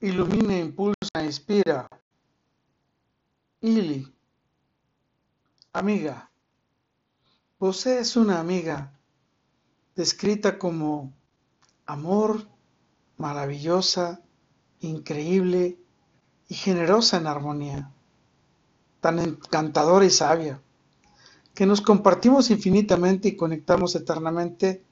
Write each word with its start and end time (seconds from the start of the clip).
ilumina, 0.00 0.56
impulsa, 0.56 1.24
inspira. 1.24 1.88
Ili, 3.60 4.06
amiga. 5.72 6.30
Você 7.58 7.98
es 7.98 8.16
una 8.16 8.38
amiga 8.38 8.92
descrita 9.96 10.58
como 10.58 11.12
amor, 11.86 12.46
maravillosa, 13.16 14.22
increíble 14.80 15.76
y 16.48 16.54
generosa 16.54 17.16
en 17.16 17.26
armonía, 17.26 17.90
tan 19.00 19.18
encantadora 19.18 20.04
y 20.04 20.10
sabia, 20.10 20.62
que 21.52 21.66
nos 21.66 21.80
compartimos 21.80 22.50
infinitamente 22.50 23.26
y 23.26 23.36
conectamos 23.36 23.96
eternamente 23.96 24.84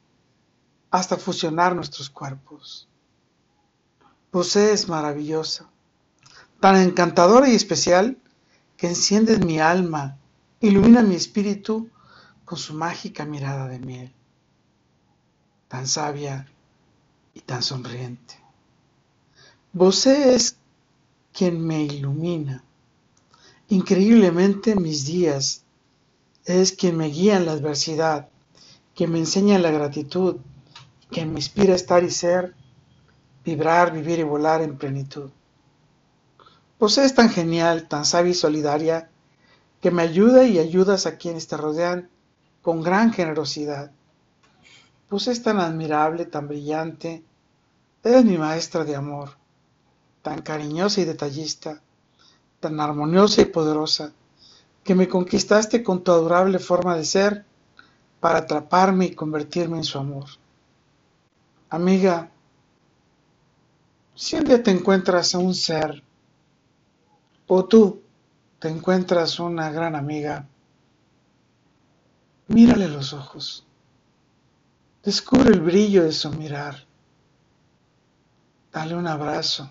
hasta 0.91 1.17
fusionar 1.17 1.77
nuestros 1.77 2.11
cuerpos. 2.11 2.89
Você 4.37 4.75
es 4.75 4.87
maravillosa, 4.87 5.65
tan 6.61 6.77
encantadora 6.77 7.49
y 7.49 7.55
especial 7.55 8.19
que 8.77 8.87
enciende 8.87 9.39
mi 9.39 9.61
alma, 9.61 10.19
ilumina 10.61 11.01
mi 11.01 11.15
espíritu 11.15 11.89
con 12.45 12.59
su 12.59 12.75
mágica 12.75 13.25
mirada 13.25 13.67
de 13.67 13.79
miel, 13.79 14.13
tan 15.69 15.87
sabia 15.87 16.47
y 17.33 17.41
tan 17.41 17.63
sonriente. 17.63 18.35
Você 19.73 20.35
es 20.35 20.59
quien 21.33 21.67
me 21.67 21.85
ilumina. 21.85 22.63
Increíblemente 23.69 24.77
mis 24.77 25.07
días 25.07 25.65
es 26.45 26.73
quien 26.73 26.99
me 26.99 27.07
guía 27.07 27.39
en 27.39 27.47
la 27.47 27.53
adversidad, 27.53 28.29
quien 28.95 29.13
me 29.13 29.19
enseña 29.19 29.59
la 29.59 29.71
gratitud, 29.71 30.37
quien 31.11 31.33
me 31.33 31.39
inspira 31.39 31.73
a 31.73 31.77
estar 31.77 32.05
y 32.05 32.11
ser, 32.11 32.55
vibrar, 33.47 33.93
vivir 33.93 34.19
y 34.19 34.25
volar 34.25 34.61
en 34.61 34.77
plenitud. 34.77 35.31
Vos 36.81 36.99
es 36.99 37.15
tan 37.15 37.31
genial, 37.31 37.87
tan 37.87 38.05
sabia 38.05 38.33
y 38.33 38.35
solidaria, 38.35 39.09
que 39.81 39.93
me 39.93 40.03
ayuda 40.03 40.45
y 40.45 40.59
ayudas 40.59 41.07
a 41.07 41.17
quienes 41.17 41.47
te 41.47 41.57
rodean 41.57 42.11
con 42.61 42.83
gran 42.83 43.13
generosidad. 43.13 43.93
Vos 45.09 45.29
es 45.29 45.45
tan 45.45 45.61
admirable, 45.61 46.27
tan 46.27 46.49
brillante, 46.49 47.23
eres 48.03 48.25
mi 48.25 48.37
maestra 48.37 48.83
de 48.85 48.97
amor, 48.97 49.31
tan 50.23 50.43
cariñosa 50.43 51.01
y 51.01 51.05
detallista, 51.05 51.81
tan 52.59 52.81
armoniosa 52.81 53.43
y 53.43 53.45
poderosa, 53.45 54.13
que 54.83 54.97
me 54.97 55.09
conquistaste 55.09 55.85
con 55.85 56.03
tu 56.03 56.11
adorable 56.11 56.59
forma 56.59 56.97
de 56.97 57.05
ser 57.05 57.45
para 58.19 58.41
atraparme 58.41 59.07
y 59.07 59.15
convertirme 59.15 59.77
en 59.77 59.85
su 59.85 59.99
amor. 59.99 60.27
Amiga, 61.71 62.31
si 64.17 64.35
un 64.35 64.45
día 64.45 64.63
te 64.63 64.71
encuentras 64.71 65.35
a 65.35 65.39
un 65.39 65.55
ser, 65.55 66.03
o 67.47 67.65
tú 67.67 68.03
te 68.59 68.69
encuentras 68.69 69.39
una 69.39 69.71
gran 69.71 69.95
amiga, 69.95 70.49
mírale 72.49 72.89
los 72.89 73.13
ojos, 73.13 73.67
descubre 75.05 75.51
el 75.51 75.61
brillo 75.61 76.03
de 76.05 76.13
su 76.13 76.31
mirar, 76.31 76.87
dale 78.73 78.95
un 78.97 79.07
abrazo, 79.07 79.71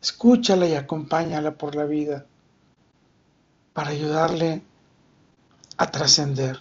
escúchala 0.00 0.66
y 0.66 0.74
acompáñala 0.74 1.52
por 1.52 1.74
la 1.76 1.84
vida 1.84 2.24
para 3.74 3.90
ayudarle 3.90 4.62
a 5.76 5.90
trascender. 5.90 6.60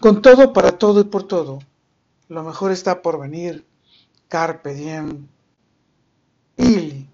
Con 0.00 0.20
todo, 0.20 0.52
para 0.52 0.78
todo 0.78 1.00
y 1.00 1.04
por 1.04 1.22
todo, 1.22 1.60
lo 2.28 2.42
mejor 2.42 2.72
está 2.72 3.00
por 3.00 3.18
venir. 3.18 3.71
Carpe 4.32 4.72
diem. 4.72 5.28
Ili. 6.56 7.06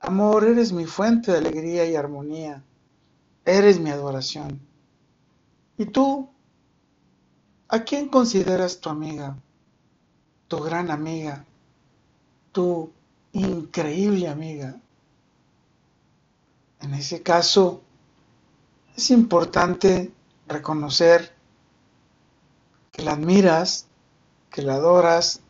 Amor, 0.00 0.44
eres 0.44 0.72
mi 0.72 0.86
fuente 0.86 1.30
de 1.30 1.36
alegría 1.36 1.84
y 1.84 1.94
armonía. 1.94 2.62
Eres 3.44 3.78
mi 3.78 3.90
adoración. 3.90 4.58
¿Y 5.76 5.84
tú? 5.84 6.30
¿A 7.68 7.80
quién 7.80 8.08
consideras 8.08 8.80
tu 8.80 8.88
amiga? 8.88 9.36
Tu 10.48 10.58
gran 10.58 10.90
amiga. 10.90 11.44
Tu 12.50 12.90
increíble 13.32 14.26
amiga. 14.26 14.74
En 16.80 16.94
ese 16.94 17.22
caso, 17.22 17.82
es 18.96 19.10
importante 19.10 20.10
reconocer 20.48 21.34
que 22.90 23.02
la 23.02 23.12
admiras, 23.12 23.86
que 24.48 24.62
la 24.62 24.76
adoras, 24.76 25.42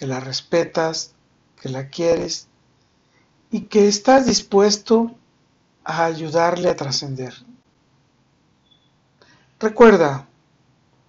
que 0.00 0.06
la 0.06 0.18
respetas, 0.18 1.14
que 1.60 1.68
la 1.68 1.90
quieres 1.90 2.48
y 3.50 3.66
que 3.66 3.86
estás 3.86 4.24
dispuesto 4.24 5.14
a 5.84 6.06
ayudarle 6.06 6.70
a 6.70 6.74
trascender. 6.74 7.34
Recuerda, 9.58 10.26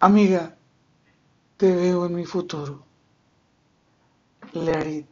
amiga, 0.02 0.58
te 1.56 1.74
veo 1.74 2.06
en 2.06 2.16
mi 2.16 2.26
futuro. 2.26 2.84
Let. 4.52 5.06